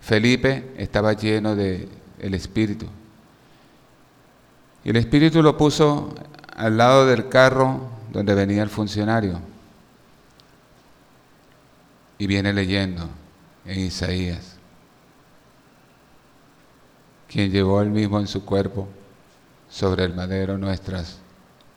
[0.00, 2.86] Felipe estaba lleno del el Espíritu.
[4.84, 6.14] Y el Espíritu lo puso
[6.54, 9.40] al lado del carro donde venía el funcionario.
[12.18, 13.08] Y viene leyendo
[13.64, 14.56] en Isaías,
[17.28, 18.86] quien llevó él mismo en su cuerpo
[19.74, 21.18] sobre el madero nuestras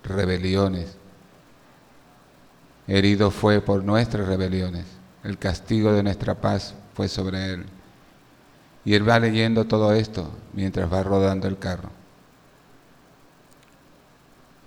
[0.03, 0.97] rebeliones.
[2.87, 4.85] Herido fue por nuestras rebeliones,
[5.23, 7.65] el castigo de nuestra paz fue sobre él.
[8.85, 11.89] Y él va leyendo todo esto mientras va rodando el carro.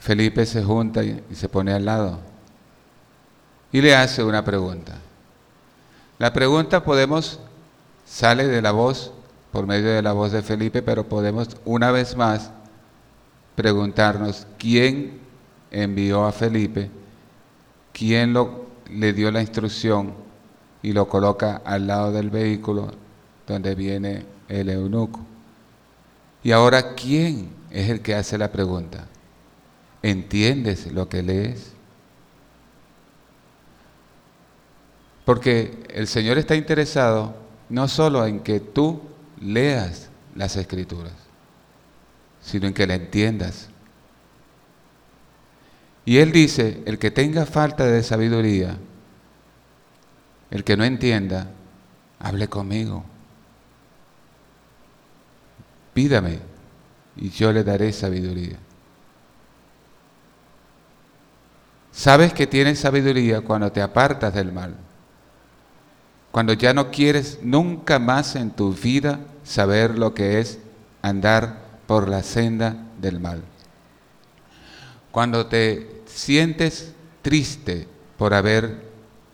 [0.01, 2.19] Felipe se junta y, se pone al lado
[3.71, 4.95] y le hace una pregunta.
[6.19, 7.39] La pregunta podemos,
[8.05, 9.13] sale de la voz,
[9.53, 12.51] por medio de la voz de Felipe, pero podemos una vez más
[13.61, 15.19] preguntarnos quién
[15.71, 16.91] envió a Felipe,
[17.93, 18.35] quién
[18.89, 20.15] le dio la instrucción
[20.83, 22.91] y lo coloca al lado del vehículo
[23.47, 25.21] donde viene el eunuco.
[26.43, 29.07] Y ahora, ¿quién es el que hace la pregunta?
[30.03, 31.73] ¿Entiendes lo que lees?
[35.27, 37.35] Porque el Señor está interesado
[37.69, 39.03] no solo en que tú
[39.39, 41.13] leas las escrituras,
[42.41, 43.69] sino en que la entiendas.
[46.05, 48.77] Y Él dice, el que tenga falta de sabiduría,
[50.51, 51.51] el que no entienda,
[52.19, 53.05] hable conmigo.
[55.95, 56.39] Pídame
[57.17, 58.57] y yo le daré sabiduría.
[61.93, 64.75] Sabes que tienes sabiduría cuando te apartas del mal.
[66.31, 70.59] Cuando ya no quieres nunca más en tu vida saber lo que es
[71.03, 73.43] andar por la senda del mal.
[75.11, 78.81] Cuando te sientes triste por haber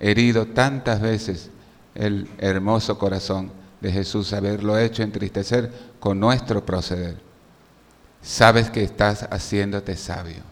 [0.00, 1.50] herido tantas veces
[1.94, 7.18] el hermoso corazón de Jesús, haberlo hecho entristecer con nuestro proceder.
[8.22, 10.42] Sabes que estás haciéndote sabio,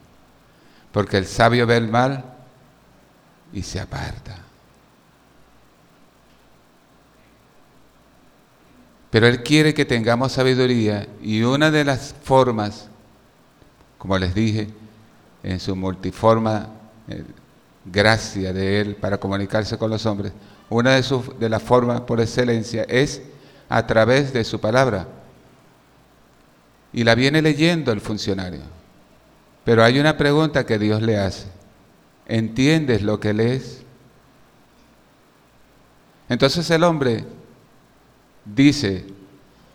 [0.92, 2.22] porque el sabio ve el mal
[3.50, 4.43] y se aparta.
[9.14, 12.88] Pero Él quiere que tengamos sabiduría y una de las formas,
[13.96, 14.66] como les dije,
[15.44, 16.70] en su multiforma
[17.06, 17.22] eh,
[17.84, 20.32] gracia de Él para comunicarse con los hombres,
[20.68, 23.22] una de, sus, de las formas por excelencia es
[23.68, 25.06] a través de su palabra.
[26.92, 28.62] Y la viene leyendo el funcionario.
[29.64, 31.46] Pero hay una pregunta que Dios le hace.
[32.26, 33.84] ¿Entiendes lo que lees?
[36.28, 37.24] Entonces el hombre
[38.44, 39.04] dice,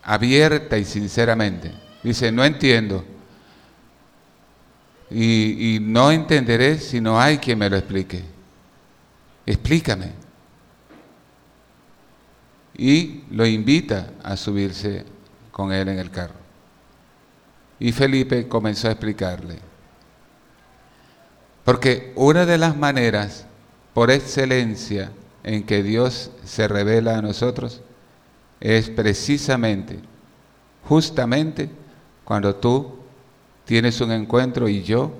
[0.02, 3.04] abierta y sinceramente, dice, no entiendo.
[5.10, 8.22] Y, y no entenderé si no hay quien me lo explique.
[9.44, 10.12] Explícame
[12.80, 15.04] y lo invita a subirse
[15.50, 16.32] con él en el carro.
[17.78, 19.58] Y Felipe comenzó a explicarle.
[21.62, 23.44] Porque una de las maneras
[23.92, 27.82] por excelencia en que Dios se revela a nosotros
[28.60, 29.98] es precisamente,
[30.84, 31.70] justamente,
[32.24, 32.98] cuando tú
[33.64, 35.12] tienes un encuentro y yo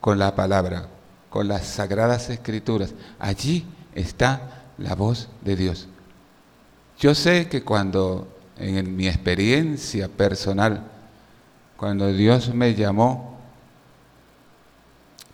[0.00, 0.86] con la palabra,
[1.30, 2.94] con las sagradas escrituras.
[3.18, 5.88] Allí está la voz de Dios.
[6.98, 10.82] Yo sé que cuando, en mi experiencia personal,
[11.76, 13.36] cuando Dios me llamó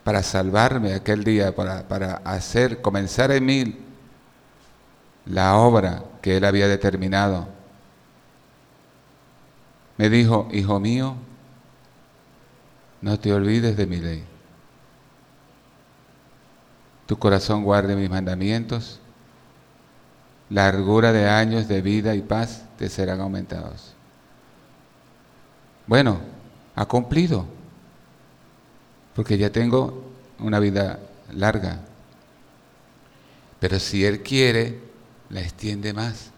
[0.03, 3.77] para salvarme aquel día, para, para hacer, comenzar en mí
[5.25, 7.49] la obra que Él había determinado,
[9.97, 11.17] me dijo, hijo mío,
[13.01, 14.23] no te olvides de mi ley.
[17.05, 19.01] Tu corazón guarde mis mandamientos
[20.49, 23.93] largura de años de vida y paz te serán aumentados.
[25.87, 26.19] Bueno,
[26.73, 27.45] ha cumplido,
[29.13, 30.09] porque ya tengo
[30.39, 30.99] una vida
[31.33, 31.81] larga.
[33.59, 34.92] Pero si Él quiere,
[35.33, 36.31] la extiende más.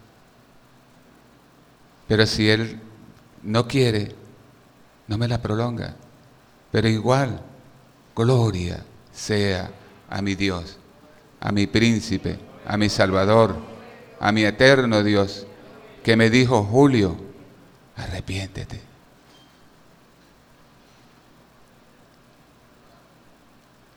[2.08, 2.80] Pero si Él
[3.42, 4.14] no quiere,
[5.06, 5.94] no me la prolonga.
[6.72, 7.40] Pero igual,
[8.14, 9.70] gloria sea
[10.10, 10.78] a mi Dios,
[11.40, 13.76] a mi príncipe, a mi Salvador
[14.20, 15.46] a mi eterno Dios,
[16.02, 17.16] que me dijo, Julio,
[17.96, 18.80] arrepiéntete.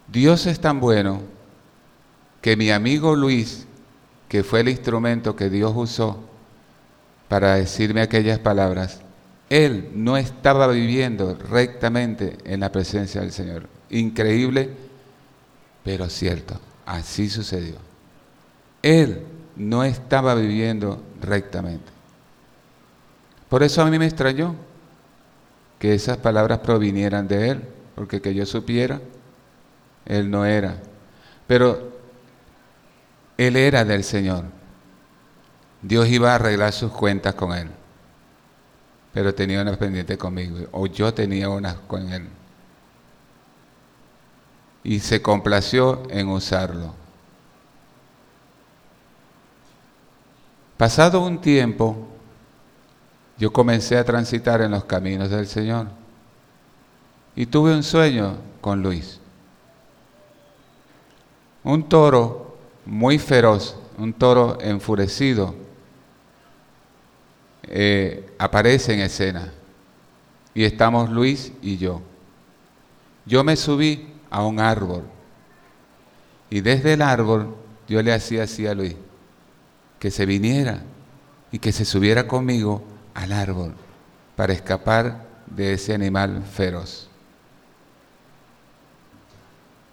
[0.08, 1.22] Dios es tan bueno
[2.42, 3.68] que mi amigo Luis,
[4.30, 6.24] que fue el instrumento que Dios usó
[7.28, 9.02] para decirme aquellas palabras,
[9.50, 13.68] él no estaba viviendo rectamente en la presencia del Señor.
[13.90, 14.70] Increíble,
[15.84, 16.60] pero cierto.
[16.86, 17.76] Así sucedió.
[18.84, 19.24] Él
[19.56, 21.92] no estaba viviendo rectamente.
[23.50, 24.56] Por eso a mí me extrañó
[25.80, 27.64] que esas palabras provinieran de él,
[27.96, 29.02] porque que yo supiera,
[30.06, 30.76] él no era.
[31.48, 31.99] Pero
[33.40, 34.44] él era del Señor.
[35.82, 37.70] Dios iba a arreglar sus cuentas con él,
[39.14, 42.28] pero tenía unas pendientes conmigo, o yo tenía unas con él.
[44.84, 46.94] Y se complació en usarlo.
[50.76, 52.10] Pasado un tiempo,
[53.38, 55.88] yo comencé a transitar en los caminos del Señor
[57.38, 59.22] y tuve un sueño con Luis.
[61.64, 62.49] Un toro
[62.90, 65.54] muy feroz, un toro enfurecido,
[67.64, 69.54] eh, aparece en escena
[70.56, 72.02] y estamos Luis y yo.
[73.28, 75.04] Yo me subí a un árbol
[76.50, 77.56] y desde el árbol
[77.88, 78.96] yo le hacía así a Luis
[80.00, 80.82] que se viniera
[81.52, 82.82] y que se subiera conmigo
[83.14, 83.76] al árbol
[84.36, 87.08] para escapar de ese animal feroz.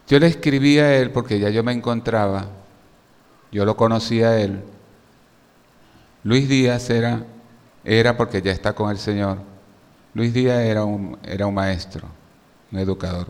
[0.08, 2.48] Yo le escribí a él porque ya yo me encontraba,
[3.52, 4.62] yo lo conocía a él.
[6.24, 7.24] Luis Díaz era,
[7.84, 9.38] era porque ya está con el Señor.
[10.14, 12.08] Luis Díaz era un, era un maestro,
[12.72, 13.28] un educador.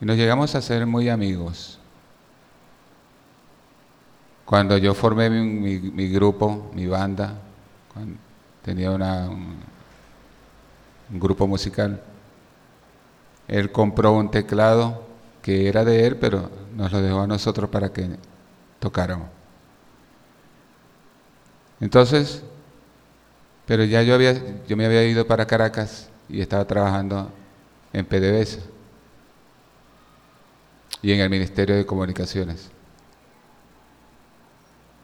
[0.00, 1.78] Y nos llegamos a ser muy amigos.
[4.44, 7.34] Cuando yo formé mi, grupo, mi banda,
[8.62, 9.60] tenía una, un,
[11.10, 12.02] grupo musical,
[13.46, 15.04] él compró un teclado
[15.40, 18.16] que era de él, pero nos lo dejó a nosotros para que
[18.82, 19.28] tocáramos.
[21.80, 22.42] Entonces,
[23.64, 24.34] pero ya yo, había,
[24.66, 27.30] yo me había ido para Caracas y estaba trabajando
[27.92, 28.58] en PDVSA
[31.00, 32.72] y en el Ministerio de Comunicaciones.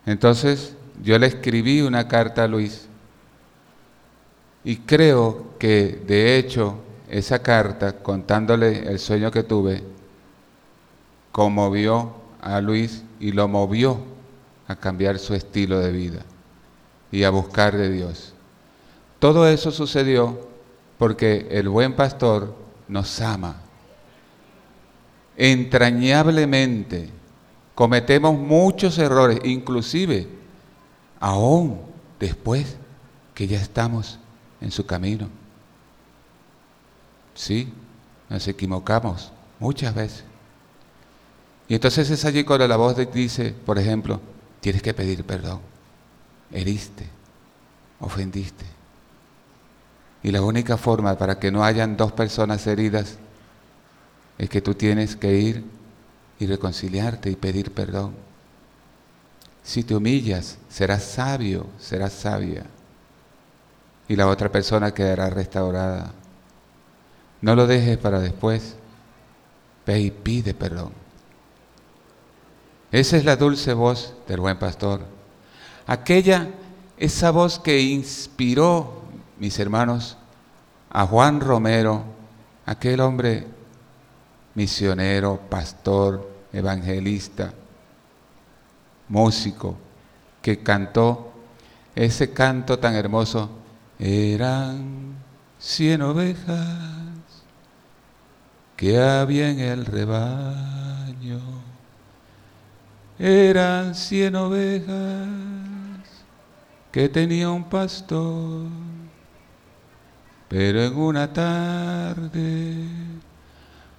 [0.06, 2.88] Entonces, yo le escribí una carta a Luis
[4.64, 9.84] y creo que de hecho esa carta, contándole el sueño que tuve,
[11.30, 13.98] conmovió a Luis y lo movió
[14.66, 16.20] a cambiar su estilo de vida
[17.10, 18.34] y a buscar de Dios.
[19.18, 20.48] Todo eso sucedió
[20.98, 22.54] porque el buen pastor
[22.86, 23.56] nos ama.
[25.36, 27.10] Entrañablemente
[27.74, 30.28] cometemos muchos errores, inclusive
[31.20, 31.80] aún
[32.18, 32.76] después
[33.34, 34.18] que ya estamos
[34.60, 35.28] en su camino.
[37.34, 37.72] Sí,
[38.28, 40.24] nos equivocamos muchas veces.
[41.68, 44.20] Y entonces es allí cuando la voz dice, por ejemplo,
[44.60, 45.60] tienes que pedir perdón.
[46.50, 47.06] Heriste,
[48.00, 48.64] ofendiste.
[50.22, 53.18] Y la única forma para que no hayan dos personas heridas
[54.38, 55.64] es que tú tienes que ir
[56.38, 58.14] y reconciliarte y pedir perdón.
[59.62, 62.64] Si te humillas, serás sabio, serás sabia.
[64.08, 66.12] Y la otra persona quedará restaurada.
[67.42, 68.76] No lo dejes para después.
[69.84, 70.92] Ve y pide perdón.
[72.90, 75.02] Esa es la dulce voz del buen pastor.
[75.86, 76.48] Aquella,
[76.96, 79.02] esa voz que inspiró,
[79.38, 80.16] mis hermanos,
[80.90, 82.02] a Juan Romero,
[82.64, 83.46] aquel hombre
[84.54, 87.52] misionero, pastor, evangelista,
[89.08, 89.76] músico,
[90.40, 91.32] que cantó
[91.94, 93.50] ese canto tan hermoso,
[93.98, 95.16] eran
[95.58, 96.68] cien ovejas
[98.76, 100.87] que había en el rebaño,
[103.18, 105.28] eran cien ovejas
[106.92, 108.68] que tenía un pastor,
[110.48, 112.86] pero en una tarde,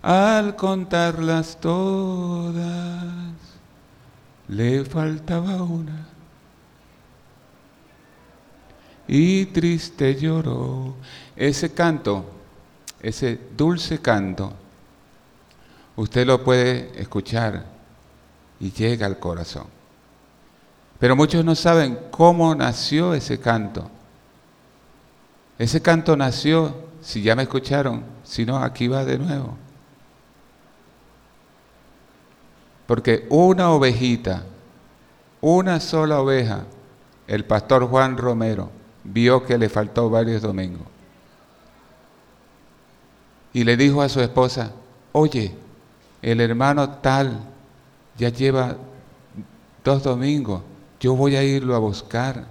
[0.01, 3.34] al contarlas todas,
[4.47, 6.07] le faltaba una.
[9.07, 10.95] Y triste lloró.
[11.36, 12.26] Ese canto,
[13.01, 14.53] ese dulce canto,
[15.95, 17.78] usted lo puede escuchar
[18.60, 19.68] y llega al corazón.
[20.99, 23.89] Pero muchos no saben cómo nació ese canto.
[25.57, 29.57] Ese canto nació, si ya me escucharon, si no, aquí va de nuevo.
[32.86, 34.43] Porque una ovejita,
[35.41, 36.64] una sola oveja,
[37.28, 38.72] el pastor Juan Romero
[39.03, 40.88] vio que le faltó varios domingos.
[43.53, 44.72] Y le dijo a su esposa,
[45.12, 45.55] oye,
[46.22, 47.39] el hermano tal
[48.20, 48.76] ya lleva
[49.84, 50.61] dos domingos,
[50.99, 52.45] yo voy a irlo a buscar.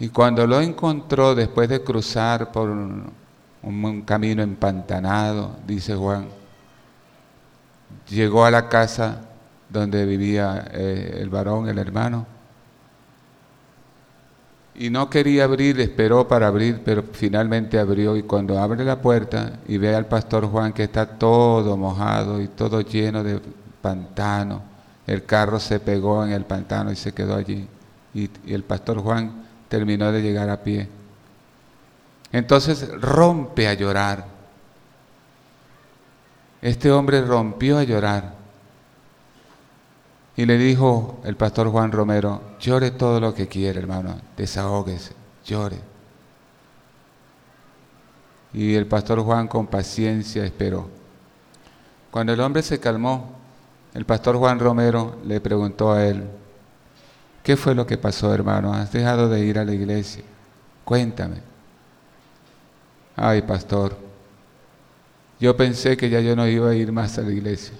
[0.00, 3.12] Y cuando lo encontró después de cruzar por un,
[4.06, 6.28] camino empantanado, dice Juan,
[8.08, 9.20] llegó a la casa
[9.68, 12.26] donde vivía eh, el varón, el hermano,
[14.80, 19.58] y no quería abrir, esperó para abrir, pero finalmente abrió y cuando abre la puerta
[19.66, 23.40] y ve al pastor Juan que está todo mojado y todo lleno de
[23.82, 24.62] pantano,
[25.04, 27.66] el carro se pegó en el pantano y se quedó allí
[28.14, 30.88] y, el pastor Juan terminó de llegar a pie.
[32.30, 34.26] Entonces rompe a llorar.
[36.62, 38.37] Este hombre rompió a llorar
[40.38, 45.12] y le dijo el pastor Juan Romero, llore todo lo que quiere, hermano, desahógese,
[45.44, 45.80] llore.
[48.52, 50.88] Y el pastor Juan con paciencia esperó.
[52.12, 53.32] Cuando el hombre se calmó,
[53.92, 56.22] el pastor Juan Romero le preguntó a él,
[57.42, 58.72] ¿qué fue lo que pasó, hermano?
[58.72, 60.22] ¿Has dejado de ir a la iglesia?
[60.84, 61.38] Cuéntame.
[63.16, 63.96] Ay, pastor,
[65.40, 67.74] yo pensé que ya yo no iba a ir más a la iglesia.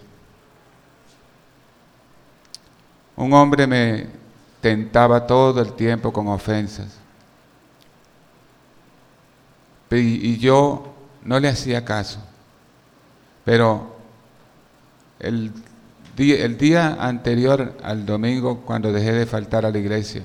[3.18, 4.06] Un hombre me
[4.60, 6.96] tentaba todo el tiempo con ofensas.
[9.90, 10.94] Y, yo
[11.24, 12.20] no le hacía caso.
[13.44, 13.96] Pero
[15.18, 15.52] el
[16.16, 20.22] día, anterior al domingo, cuando dejé de faltar a la iglesia,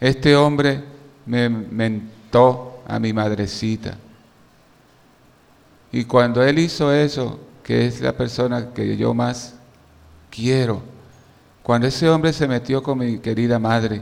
[0.00, 0.82] este hombre
[1.26, 3.96] me mentó a mi madrecita.
[5.92, 9.54] Y cuando él hizo eso, que es la persona que yo más
[10.28, 10.95] quiero,
[11.66, 14.00] cuando ese hombre se metió con mi querida madre,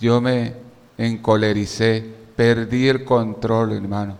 [0.00, 0.54] yo me
[0.96, 2.02] encolericé,
[2.34, 4.16] perdí el control, hermano,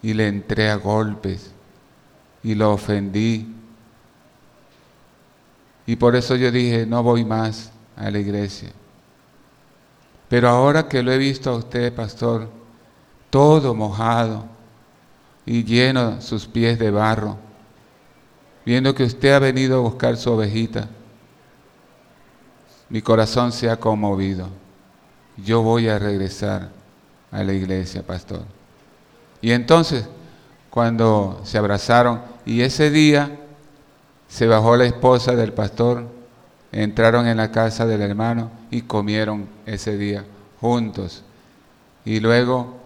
[0.00, 1.52] y le entré a golpes.
[2.42, 3.54] y lo ofendí.
[5.84, 8.70] Y por eso yo dije, no voy más a la iglesia.
[10.30, 12.48] Pero ahora que lo he visto a usted, pastor,
[13.28, 14.46] todo mojado
[15.44, 17.36] y lleno sus pies de barro,
[18.64, 20.88] viendo que usted ha venido a buscar su ovejita,
[22.88, 24.48] mi corazón se ha conmovido.
[25.36, 26.70] Yo voy a regresar
[27.30, 28.42] a la iglesia, pastor.
[29.40, 30.08] Y entonces,
[30.70, 33.38] cuando se abrazaron, y ese día
[34.28, 36.06] se bajó la esposa del pastor,
[36.72, 40.24] entraron en la casa del hermano y comieron ese día
[40.60, 41.22] juntos.
[42.04, 42.76] Y luego,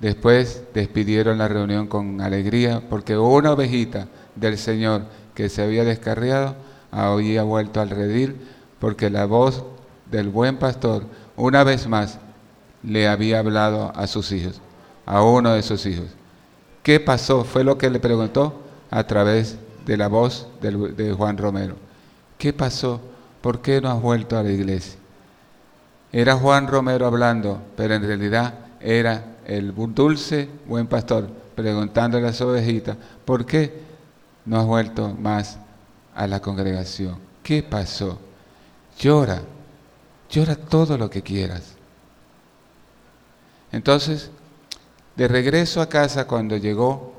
[0.00, 6.54] después, despidieron la reunión con alegría, porque una ovejita del Señor que se había descarriado
[6.90, 8.36] había vuelto al redil,
[8.80, 9.62] porque la voz
[10.10, 11.04] del buen pastor,
[11.36, 12.18] una vez más,
[12.82, 14.60] le había hablado a sus hijos,
[15.06, 16.06] a uno de sus hijos.
[16.82, 17.44] ¿Qué pasó?
[17.44, 18.60] Fue lo que le preguntó
[18.90, 21.76] a través de la voz de Juan Romero.
[22.38, 23.00] ¿Qué pasó?
[23.40, 24.98] ¿Por qué no has vuelto a la iglesia?
[26.12, 32.40] Era Juan Romero hablando, pero en realidad era el dulce buen pastor preguntándole a las
[32.40, 33.82] ovejitas, ¿por qué
[34.46, 35.58] no has vuelto más
[36.14, 37.18] a la congregación?
[37.42, 38.18] ¿Qué pasó?
[39.00, 39.40] Llora,
[40.28, 41.74] llora todo lo que quieras.
[43.72, 44.30] Entonces,
[45.16, 47.14] de regreso a casa, cuando llegó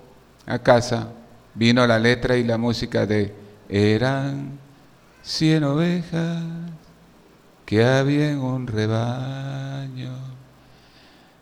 [0.46, 1.12] a casa,
[1.56, 3.34] vino la letra y la música de
[3.68, 4.60] Eran
[5.24, 6.44] cien ovejas
[7.66, 10.12] que había en un rebaño.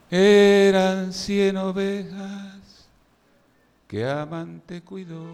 [0.09, 2.87] Eran cien ovejas
[3.87, 5.25] que amante cuidó.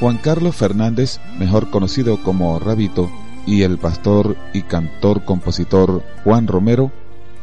[0.00, 3.10] Juan Carlos Fernández, mejor conocido como Rabito,
[3.46, 6.90] y el pastor y cantor-compositor Juan Romero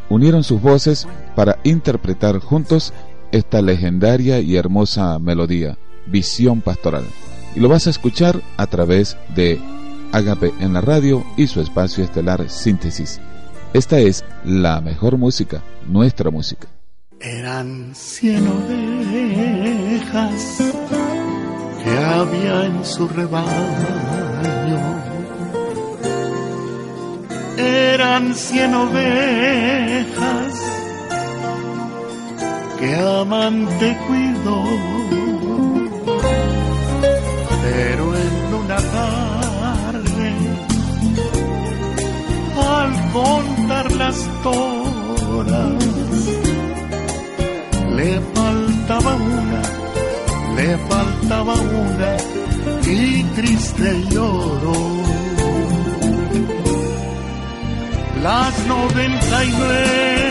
[0.09, 2.93] unieron sus voces para interpretar juntos
[3.31, 7.05] esta legendaria y hermosa melodía, Visión Pastoral.
[7.55, 9.59] Y lo vas a escuchar a través de
[10.11, 13.21] Agape en la radio y su espacio estelar Síntesis.
[13.73, 16.67] Esta es la mejor música, nuestra música.
[17.19, 19.51] Eran cien ovejas
[21.91, 24.79] que había en su rebaño.
[27.57, 30.53] Eran cien ovejas
[32.79, 34.63] que amante cuidó,
[37.63, 40.29] pero en una tarde,
[42.77, 45.90] al contar las horas,
[50.61, 52.11] le faltaba una
[52.85, 54.79] y triste lloró
[58.21, 60.21] las noventa y nueve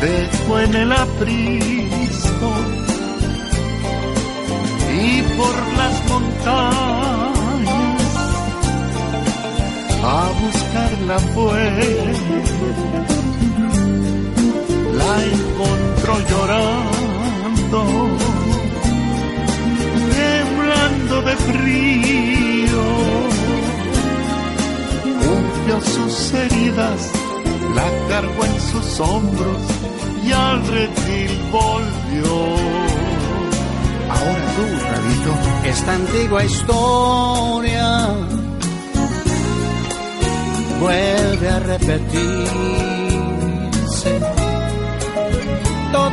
[0.00, 2.50] dejó en el aprisco.
[4.98, 6.86] Y por las montañas
[10.04, 11.64] a buscarla fue
[15.00, 16.95] la encontró llorando
[20.16, 23.06] temblando de frío
[25.80, 27.10] sus heridas,
[27.74, 29.58] la cargó en sus hombros
[30.24, 32.34] y al redil volvió.
[34.08, 38.08] Ahora tú, Rabito, esta antigua historia
[40.80, 42.95] vuelve a repetirse.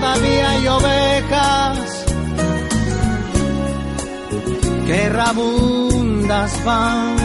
[0.04, 2.06] Todavía hay ovejas
[4.86, 7.16] que rabundas van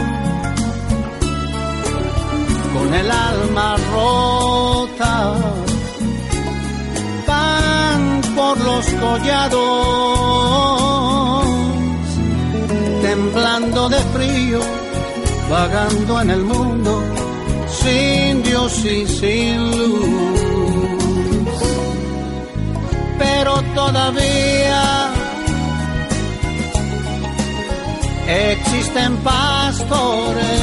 [2.73, 5.33] con el alma rota,
[7.27, 9.57] van por los collados,
[13.01, 14.61] temblando de frío,
[15.49, 17.03] vagando en el mundo,
[17.67, 20.38] sin Dios y sin luz.
[23.39, 25.11] Pero todavía
[28.27, 30.61] existen pastores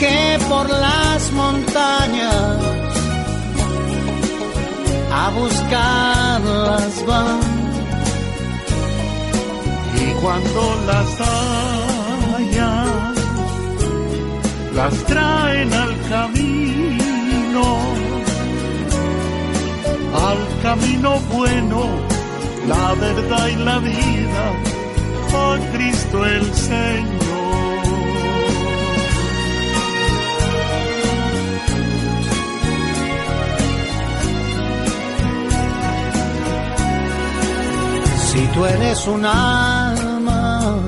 [0.00, 2.56] que por las montañas
[5.12, 7.40] a buscarlas van.
[10.04, 11.08] Y cuando las
[12.40, 13.14] hallan,
[14.74, 17.64] las traen al camino,
[20.32, 21.80] al camino bueno,
[22.66, 24.44] la verdad y la vida,
[25.34, 27.22] a Cristo el Señor.
[38.28, 40.78] Si tú eres un alma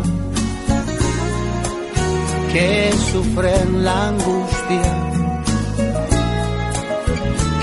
[2.52, 5.03] que sufre en la angustia,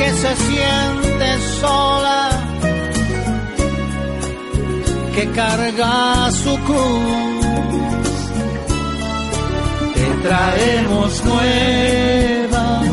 [0.02, 1.28] que se siente
[1.60, 2.30] sola,
[5.14, 8.16] que carga su cruz.
[9.96, 12.90] Te traemos nuevas,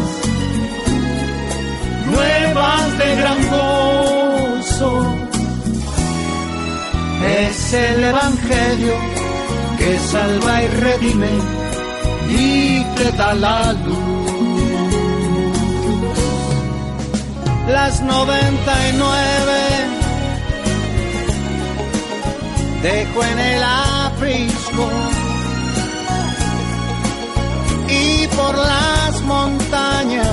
[2.14, 4.92] nuevas de gran gozo
[7.26, 8.96] es el Evangelio
[9.78, 11.32] que salva y redime
[12.30, 14.17] y te da la luz.
[17.68, 19.60] Las noventa y nueve
[22.82, 24.88] dejo en el aprisco
[27.88, 30.28] y por las montañas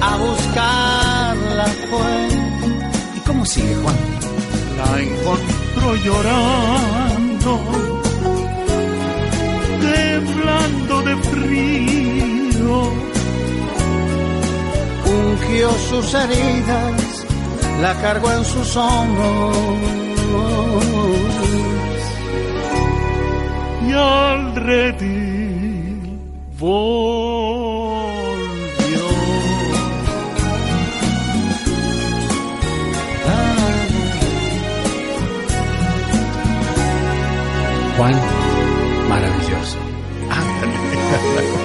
[0.00, 2.34] a buscar la fuente
[3.26, 3.96] ¿Cómo sigue, Juan?
[4.76, 7.60] La encontró llorando,
[9.80, 13.13] temblando de frío
[15.44, 17.26] recogió sus heridas,
[17.80, 19.56] la cargó en sus hombros.
[23.86, 26.20] Y al redil
[26.58, 27.34] volvió.
[37.96, 38.14] Juan,
[39.08, 39.78] maravilloso.
[40.30, 41.60] Ah.